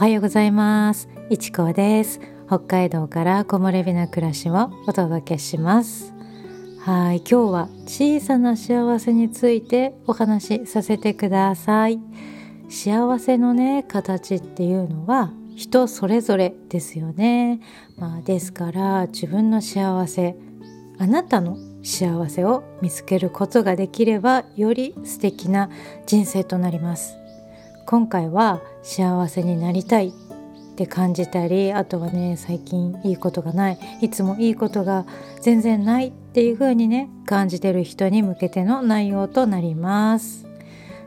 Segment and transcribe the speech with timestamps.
[0.00, 1.10] おはようございます。
[1.28, 2.20] いちこです。
[2.46, 6.14] 北海道から木漏れ日な暮らしをお届けします。
[6.78, 12.00] はい今日は小さな幸せについてお話しさせてください。
[12.70, 17.60] 幸せのね形っていうのは人それぞれですよね、
[17.98, 20.34] まあ、ですから自分の幸せ
[20.96, 25.68] あなたの幸せを見つけることができればより素敵な
[26.06, 27.19] 人生となります。
[27.90, 30.12] 今回は幸せになりたいっ
[30.76, 35.06] て感じたりあとはね最近いいことがないいつもいいことが
[35.40, 40.46] 全然ないっていう風にね感じてる人に向けての内容となります。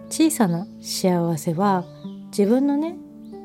[0.09, 1.86] 小さな幸せは
[2.38, 2.98] 自分のね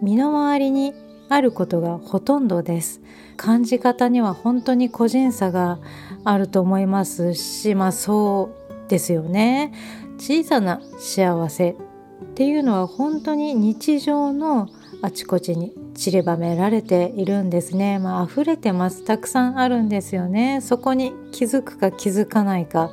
[0.02, 0.92] 身の回りに
[1.28, 3.00] あることがほとんどです。
[3.36, 5.78] 感じ方には本当に個人差が
[6.24, 9.72] あると思いますしまあそうですよね。
[10.18, 11.76] 小さな幸せ
[12.22, 14.68] っていうのは本当に日常の
[15.02, 17.98] あちこちに散りばめられているんですね。
[17.98, 19.04] まあ溢れてます。
[19.04, 20.60] たくさんあるんですよね。
[20.60, 22.90] そこに気づくか気づかないか、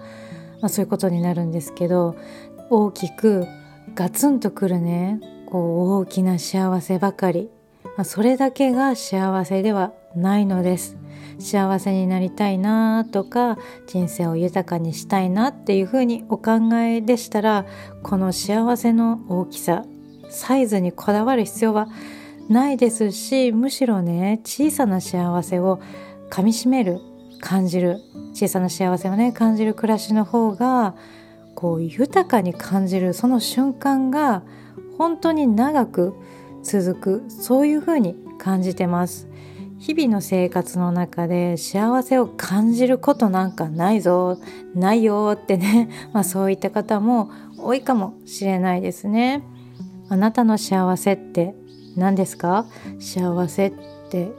[0.62, 2.16] まあ、そういうことになるんですけど、
[2.70, 3.46] 大きく
[3.94, 7.50] ガツンとくるね、こう大きな幸せばかり
[7.98, 10.98] まあ、それだけが幸せではないのです
[11.40, 17.66] 幸せになりたいなとか人生を豊かにしたいなっていうふうにお考えでしたら
[18.04, 19.84] この幸せの大きさ
[20.30, 21.88] サイズにこだわる必要は
[22.50, 25.80] ないですしむしろね小さな幸せを
[26.30, 27.00] かみしめる
[27.42, 28.00] 感じる
[28.34, 30.96] 小さな幸せをね感じる暮らしの方が
[31.56, 34.44] こう豊かに感じるその瞬間が
[34.98, 36.14] 本当に長く
[36.64, 39.28] 続くそういうふうに感じてます。
[39.80, 44.40] 日々の生活の中で幸せを感じることなんかないぞ
[44.74, 49.44] ないよってね、 まあ、そういった方も多いかもしれないですね。
[50.10, 51.56] あなたの幸せって
[51.96, 52.66] 何ですか？
[53.00, 53.74] 幸せっ
[54.10, 54.32] て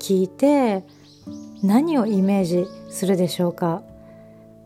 [0.00, 0.84] 聞いて
[1.62, 3.82] 何をイメージするでしょうか？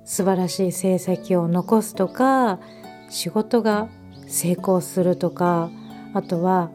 [0.04, 2.58] 素晴らしい成績を残すとか
[3.08, 3.88] 仕事が
[4.26, 5.70] 成功するとか
[6.12, 6.70] あとは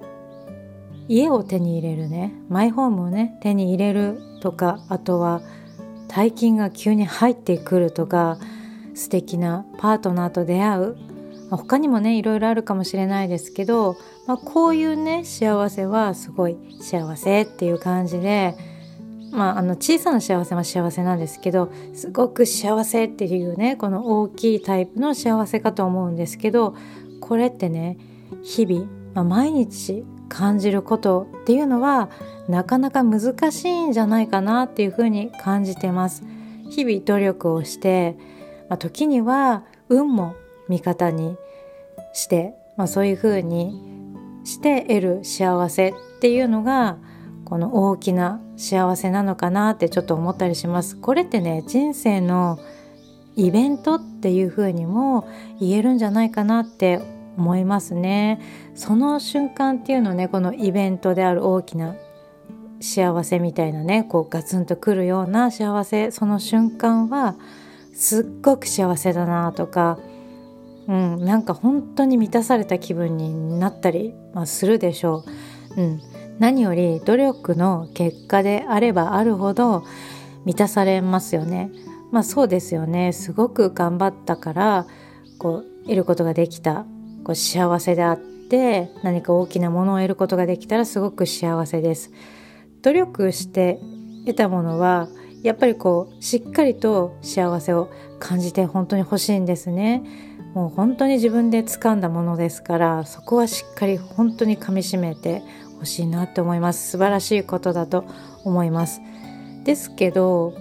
[1.07, 5.41] 家を手に入れるねマイホームをね手に入れるとかあとは
[6.07, 8.37] 大金が急に入ってくるとか
[8.95, 10.97] 素敵なパートナーと出会う、
[11.49, 13.95] ま、他にもねいろいろあるかもしれないですけど、
[14.25, 18.55] まあ、こういうね幸せはすごい幸せっていう感じで
[19.31, 26.75] まあ、あの小さな幸せは幸せなんですけどすごく幸せっていうねこの大きいタイプの幸せかと思うんですけど
[27.19, 27.97] これってね
[28.41, 32.09] 日々、まあ、毎日感じることっていうのは
[32.47, 36.23] なかなか難しいんじゃないかなっていうふうに感じてます。
[36.69, 38.17] 日々努力をして、
[38.69, 40.35] まあ、時には運も
[40.67, 41.37] 味方に
[42.13, 43.79] して、まあ、そういうふうに
[44.43, 46.97] して得る幸せっていうのが
[47.45, 50.97] この大きな幸せなのかなってちょっと思ったりします。
[50.97, 52.59] これってね人生の
[53.35, 55.27] イベントっていうふうにも
[55.59, 56.99] 言えるんじゃないかなって
[57.37, 58.41] 思いますね。
[58.75, 61.95] その瞬間っていうのねこのイベントである大きな
[62.79, 67.35] 幸せみたいなねこうガツンとくるような幸せその瞬間は
[67.93, 69.97] すっごく幸せだなとか、
[70.87, 75.23] うん、なんか本当に満たされた気分になったり、まあ、するでしょ
[75.75, 76.01] う、うん、
[76.39, 79.83] 何より努力の結果であればあるほど
[80.45, 81.71] 満たされますよね。
[82.11, 83.11] まあそうですよね。
[83.11, 84.87] すごく頑張ったから
[85.39, 86.85] こう得ることができた。
[87.27, 92.13] こう幸せであって何か大きなものを得ることができたらすごく幸せです。
[92.81, 93.81] 努力して
[94.25, 95.09] 得たものは
[95.43, 100.03] やっぱりこうしっかりと幸せを感じて本当に欲しいんですね。
[100.53, 105.43] もう本当に自分で掴んだものですからそこはしっかり本当にかみしめて
[105.79, 108.05] ほしいなって思います素晴らしいことだと
[108.45, 109.01] 思います
[109.65, 110.53] ですけど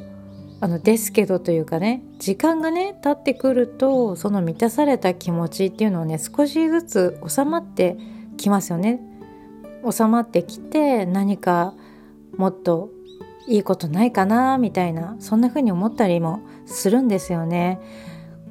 [0.60, 7.96] あのですけどというかね時間がね経ってくるとその満たされた気持ちっていうのはね少しずつ収まって
[8.36, 9.00] きますよね。
[9.88, 11.74] 収まってきて何か
[12.36, 12.90] もっと
[13.46, 17.80] いいことないかなみたいなそんな風に思ったりもするんですよね。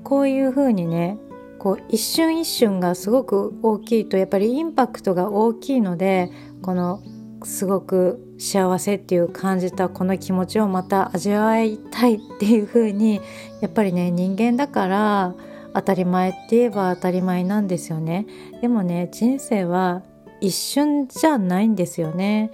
[0.03, 1.17] こういう風にね
[1.57, 6.31] こう一瞬一瞬がすごく大きいとやっぱりインパクトが大きいので
[6.61, 7.01] この
[7.43, 13.21] すごく幸せっていう感じたこの気持ちをまた味わいたいっていう風に
[13.61, 15.35] やっぱりね人間だから
[15.73, 18.25] 当たり前って言えば当たり前なんですよね。
[18.61, 20.03] でもね人生は
[20.41, 22.51] 一瞬じゃないんですよね。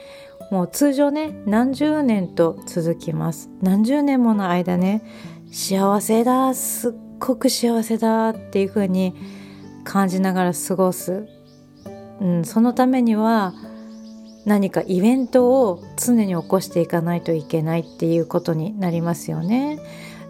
[0.50, 3.50] もう通常ね何十年と続きます。
[3.62, 5.02] 何十年もの間ね
[5.52, 9.14] 幸せだすっごく幸せだっていう風に
[9.84, 11.28] 感じながら過ごす、
[12.20, 13.54] うん、そのためには
[14.46, 19.80] 何かイベントを常に起こしていかないといけないっていうことになりますよね。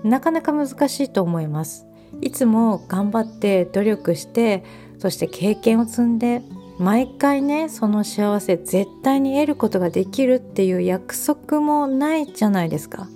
[0.03, 1.85] なかなか難しいと思います。
[2.21, 4.63] いつも頑張って努力して
[4.99, 6.41] そして経験を積んで
[6.77, 13.07] 毎回ねその幸せ絶対に得ることができるっていう約束もないじゃないですか。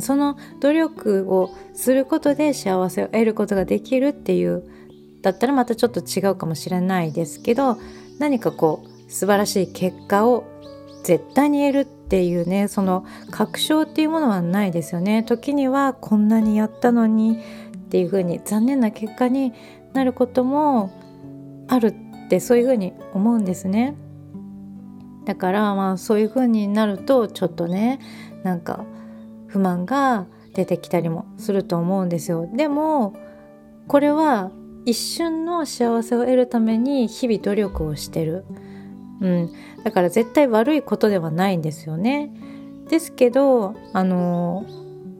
[0.00, 4.64] その努力をすることで幸せを得ることができるっていう
[5.20, 7.78] だったらまたちょっと違うかもしれないですけど
[8.18, 10.44] 何かこう素晴らしい結果を
[11.02, 15.22] 絶対に得るっていうねその確証っていうものはないですよね。
[15.22, 17.38] 時にはこんなにやったのに
[17.76, 19.52] っていうふうに残念な結果に
[19.92, 20.90] なることも
[21.68, 23.96] あるってそういうふうに思うんですね。
[25.26, 28.00] だからまあそういうふうになるとちょっとね
[28.42, 28.84] なんか
[29.46, 32.48] 不満が出てきたりもすると思うんですよ。
[32.54, 33.14] でも
[33.88, 34.50] これは
[34.86, 38.44] 一瞬の幸せを得るために日々努力をしてる、
[39.20, 39.50] うん、
[39.84, 42.30] だから絶対悪いことではないんですよね
[42.88, 44.66] ですけどあの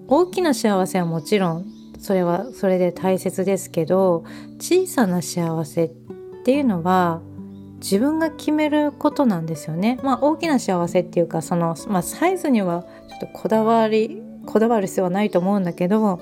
[0.08, 1.66] 大きな幸せはもちろん
[1.98, 4.24] それはそれで大切ですけど
[4.58, 5.88] 小さな幸せっ
[6.44, 7.22] ていうのは
[7.78, 9.98] 自分が決めることなんですよね。
[10.02, 16.20] まあ大きな幸せっていうかその、まあ、サイズにはちょっとこだわりこだわる必要はないと思うんだけど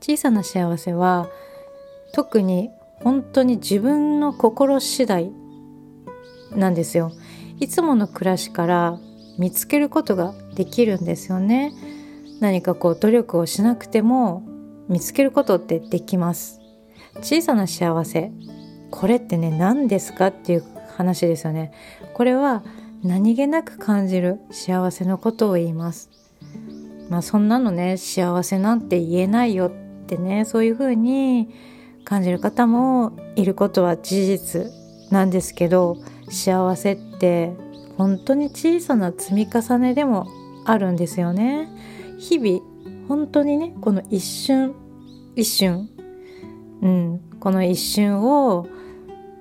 [0.00, 1.28] 小さな幸せは
[2.12, 2.70] 特に
[3.02, 5.30] 本当に自分の心次第
[6.56, 7.12] なんですよ。
[7.60, 8.98] いつもの暮らしから
[9.38, 11.72] 見つけることができるんですよね。
[12.40, 14.42] 何かこう努力をしなくても
[14.88, 16.60] 見つけることってできます。
[17.20, 18.32] 小さな幸せ
[18.90, 20.64] これってね何ですかっていう
[20.96, 21.72] 話ですよね。
[22.14, 22.62] これは
[23.02, 26.10] 何気なく感じる幸せのことを言います。
[27.08, 29.70] まあそんなのね幸せなんて言えないよっ
[30.06, 31.48] てねそういうふうに
[32.04, 34.72] 感じる方もいることは事実
[35.10, 35.98] なんですけど
[36.32, 37.52] 幸せって
[37.98, 40.26] 本当に小さな積み重ねでも
[40.64, 41.68] あるんですよね。
[42.18, 44.74] 日々本当にねこの一瞬
[45.36, 45.88] 一瞬
[46.80, 48.66] うんこの一瞬を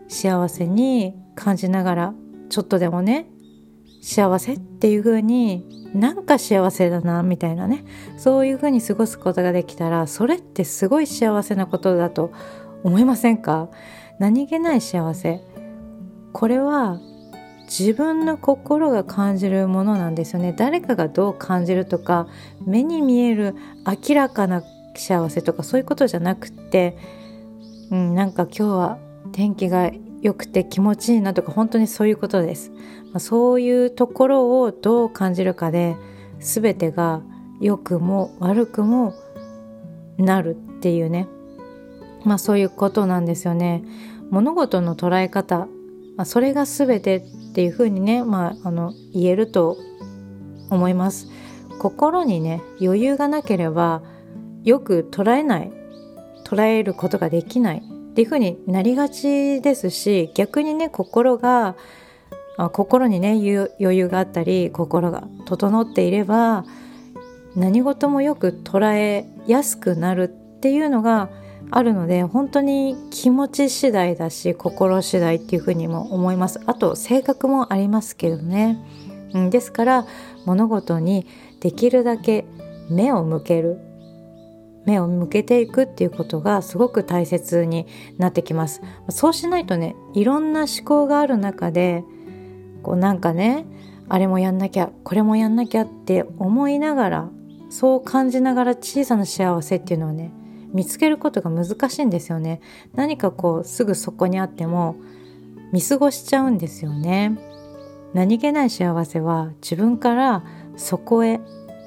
[0.07, 2.13] 幸せに感じながら
[2.49, 3.27] ちょっとでもね
[4.01, 7.85] 幸せっていう風になんか幸せだなみたいなね
[8.17, 12.33] そういう風に過ごすことができたらそれってすごい幸せなことだと
[12.83, 13.69] 思いませんか？
[14.17, 15.41] 何気ない幸せ
[16.33, 16.99] これは
[17.65, 22.27] 自分の心が感じるものなんですよね誰かがどう感じるとか
[22.65, 23.55] 目に見える
[23.85, 24.61] 明らかな
[24.95, 26.97] 幸せとかそういうことじゃなくって
[27.91, 28.97] うん、なんか今日は
[29.33, 29.91] 天気が
[30.21, 32.71] 良くて気持ちいいなとか本当にそういうことです。
[33.11, 35.97] まあ、そういうところをどう感じるかで
[36.39, 37.21] 全てが
[37.59, 39.13] 良くも悪くも
[40.17, 41.27] なるっていうね
[42.23, 43.83] まあそういうことなんですよね。
[44.29, 45.67] 物事の捉え方、
[46.21, 47.21] まあ、それが全てっ
[47.55, 49.79] ていうふうにね、まあ、あの言えると
[50.69, 51.25] 思います。
[51.79, 54.03] 心にね余裕がなければ
[54.63, 55.71] よく捉えない
[56.45, 61.75] 捉えることができないっていうふうになりがちですし逆にね心が
[62.71, 63.31] 心にね
[63.79, 66.65] 余裕があったり心が整っていれば
[67.55, 71.31] 何事もよく捉えやすくなるっていうのが
[71.71, 76.59] あるので本当に気持ち次第だし心次第っていうふうにも思います。
[76.65, 78.77] あと性格もありますけどね、
[79.33, 80.05] うん、ですから
[80.45, 81.25] 物事に
[81.61, 82.45] できるだけ
[82.89, 83.79] 目を向ける。
[84.83, 87.85] 目を向けていくっていうことがすごく大切に
[88.17, 88.81] なってきます。
[89.09, 92.03] そうしないとねいろんな思考がある中で
[92.81, 93.65] こうなんかね
[94.09, 97.29] あれもやんなきゃこれもやんなきゃって思いながら
[97.69, 100.31] そう感じながら小さな幸せっていうのはね
[100.73, 102.61] 見つけることが難しいんですよね。
[102.93, 104.95] 何かこうすぐそこにあっても
[105.71, 107.37] 見過ごしちゃうんですよね。
[108.13, 110.43] 何気ない幸せは自分から
[110.75, 111.39] そこへ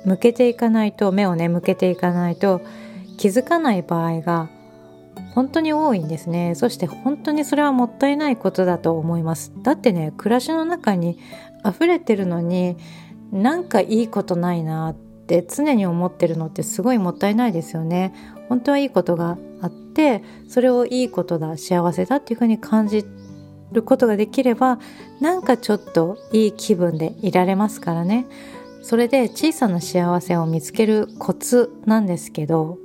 [0.04, 2.60] 向けていかないと目をね向けていかないと
[3.18, 4.48] 気づかない場合が
[5.34, 6.54] 本当に多いんですね。
[6.54, 9.52] そして本当にそれはもったいないことだと思います。
[9.62, 11.18] だってね暮らしの中に
[11.66, 12.76] 溢れてるのに
[13.32, 18.14] なんかいいことないなって常に思ってるのってすごいもったいないですよね。
[18.48, 23.04] 本当はいいことがあってそれをいいことだ幸せだっていうふうに感じ
[23.72, 24.78] ることができれば
[25.20, 28.26] なんかちょっといい気分でいられますからね。
[28.82, 32.78] それで小さな幸せを見つけるコツなんですけど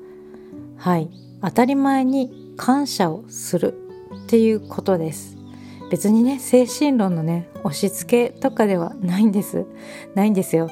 [0.77, 1.09] はい。
[1.41, 3.73] 当たり前に感謝をする
[4.25, 5.37] っていうことです。
[5.89, 9.65] 別にね精神論のね押し付けとかではないんです。
[10.15, 10.69] ないんですよ、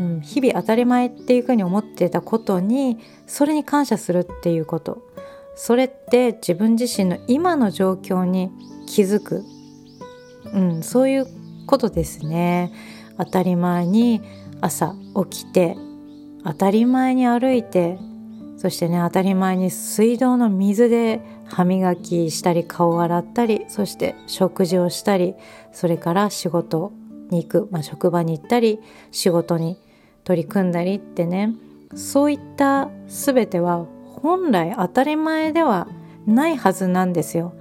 [0.00, 5.02] うん、日々当たり前っていうふうに思ってたことにそれに感謝するっていうこと。
[5.56, 8.50] それって自分自身の今の状況に
[8.88, 9.44] 気づく、
[10.52, 11.26] うん、そういう
[11.66, 12.72] ことですね。
[13.18, 14.20] 当たり前に
[14.60, 14.94] 朝
[15.30, 15.76] 起きて
[16.44, 17.98] 当たり前に歩いて
[18.56, 25.34] そしてね当たり前に水道の水で歯磨きしたり顔を洗ったりそして食事をしたり
[25.72, 26.92] それから仕事
[27.30, 29.76] に行く、まあ、職場に行ったり仕事に
[30.24, 31.54] 取り組んだりってね
[31.94, 33.86] そういった全ては
[34.22, 35.86] 本来当たり前では
[36.26, 37.54] ないはずなんですよ。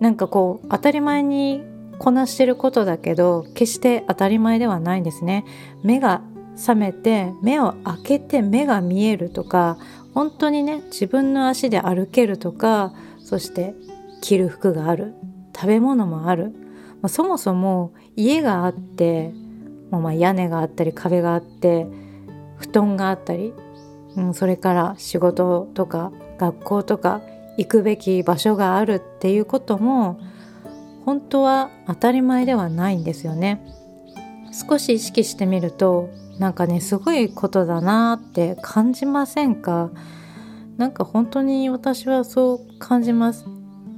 [0.00, 1.62] なんかこう当たり前に
[1.98, 5.44] こなしてることだけど決して当たり前ではないんですね。
[5.84, 6.22] 目が
[6.56, 9.78] 覚めて目を開けて目が見えるとか
[10.14, 13.74] 本当にね自分の足で歩けるとかそして
[14.20, 15.14] 着る服がある
[15.54, 16.50] 食べ物もある、
[17.00, 19.32] まあ、そもそも家があって
[19.92, 21.86] もうま屋根があったり壁があって
[22.56, 23.52] 布団があったり、
[24.16, 27.20] うん、それから仕事とか学校とか
[27.58, 30.18] 行くべき場所があるっていうことも
[31.04, 33.64] 本当は当たり前ではないんですよね。
[34.68, 36.08] 少し意識してみると
[36.38, 39.90] なんかねすごいことだなって感じませんか？
[40.78, 43.46] なんか本当に私はそう感じます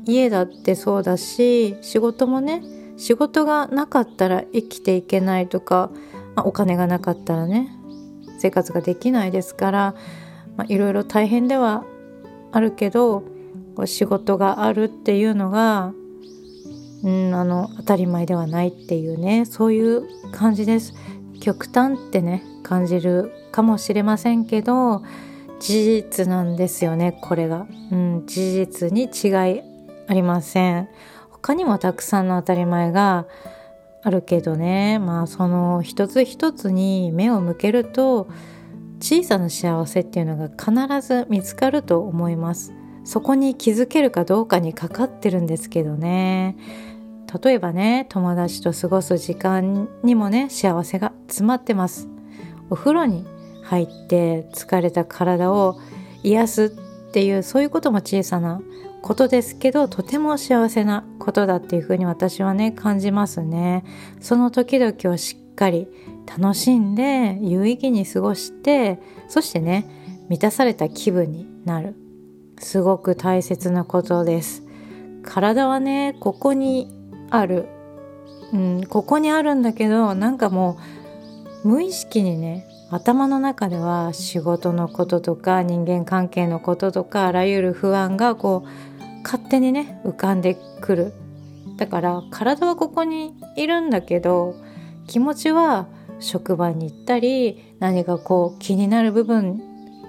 [0.07, 2.63] 家だってそうだし仕事もね
[2.97, 5.91] 仕事がなかったら生きていけないとか、
[6.35, 7.71] まあ、お金がなかったらね
[8.39, 9.95] 生活ができないですから
[10.57, 11.85] まあいろいろ大変では
[12.53, 13.25] あるけど
[13.87, 15.93] 仕事があるっていうのが、
[17.03, 20.95] うん、あの当たり前ではないっていうねそういう感じです。
[21.41, 25.03] 極端ってね感じるかもしれませんけど
[25.61, 29.63] 事実なんですよねこれが、うん、事実に違い
[30.07, 30.89] ありません
[31.45, 33.27] 他にもたくさんの当たり前が
[34.03, 34.99] あるけどね。
[34.99, 38.29] まあその一つ一つに目を向けると
[38.99, 42.73] 小さな幸せっていうのが必ず見つかると思います。
[43.05, 46.57] そこに気づけるかどうかにかかってるんですけどね。
[47.45, 52.09] 例えばね友達と過ごす時間にもね幸せが詰まってます。
[52.71, 53.27] お風呂に
[53.65, 55.79] 入って疲れた体を
[56.23, 58.63] 癒すっていうそういうことも小さな
[59.05, 63.85] ことですけどとても幸せなことだっていうふうに私はね感じますね。
[64.19, 65.87] その時々をしっかり
[66.27, 71.95] 楽しんで有意義に過ごしてそしてね満たされた気分になる。
[72.59, 74.63] すごく大切なことです。
[75.23, 76.91] 体はねここに
[77.29, 77.67] ある、
[78.55, 80.79] うん、ここにあるんだけどなんかも
[81.63, 88.94] う無意識にね頭の中では仕事のこととか人間関係のこととかあらゆる不安がこう
[89.25, 91.13] 勝手にね浮かんでくる。
[91.77, 94.55] だから体はここにいるんだけど
[95.09, 95.89] 気持ちは
[96.21, 99.61] 職場に行ったり何かこう気になる部分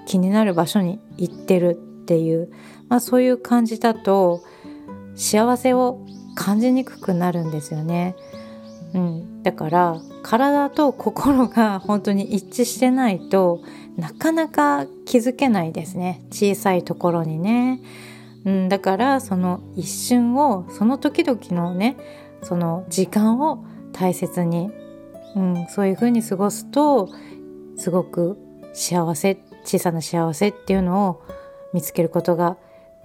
[0.06, 2.52] 気になる場所に行ってるっていう、
[2.88, 4.44] まあ、そういう感じだと
[5.16, 6.06] 幸せを
[6.36, 8.14] 感じにくくなるんですよね。
[8.94, 13.62] うん、だから体と心が本当に一致してないと
[13.96, 16.22] なかなか気づけないですね。
[16.30, 17.80] 小さいところにね、
[18.46, 21.96] うん、だからその一瞬をその時々のね
[22.42, 24.70] その時間を大切に、
[25.34, 27.10] うん、そういう風に過ごすと
[27.76, 28.38] すごく
[28.72, 31.22] 幸せ小さな幸せっていうのを
[31.74, 32.56] 見つけることが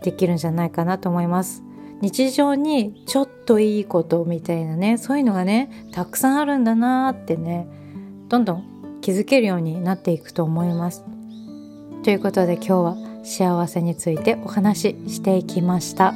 [0.03, 1.63] できるんじゃないかなと思います。
[2.01, 7.67] 日常にちょっといいことみたいなねそういうのがねたくさんあるんだなってね
[8.27, 11.03] どんどん気づけるようになっていくと思います。
[12.03, 16.13] ということで今日は幸せについてお話ししていきました。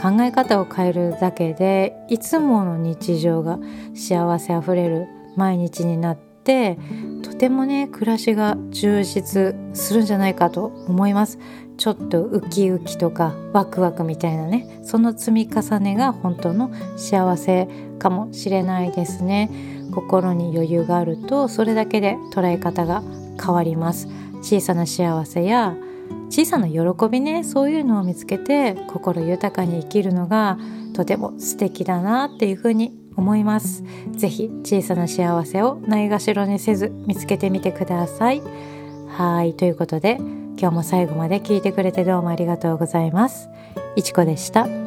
[0.00, 3.58] 考え方を変えるだけでいつもの日常が
[3.94, 6.78] 幸せあふれる毎日になって
[7.22, 11.38] とてもね暮らしが充実するんじゃないかと思います。
[11.78, 19.50] ちょっとウキウキとかワクワクみたいなねその積み重ねが本当の幸せかもしれないですね。
[19.94, 23.02] 心に余裕があるとそれだけで捉え方が
[23.42, 24.08] 変わります。
[24.42, 25.74] 小さな幸せや
[26.28, 26.80] 小さな喜
[27.10, 30.58] びねそういうのを見つけて心豊かに生きるのが
[30.94, 38.42] とても素敵だなっていうふうに思います是非小さな幸せをないがしろにせず見つけてみてください
[39.08, 40.18] はいということで
[40.58, 43.48] 今日も最後まで聞いてくれてどうもありがとうございます。
[43.94, 44.85] いちこでした。